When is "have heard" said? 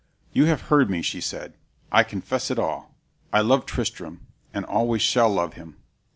0.45-0.89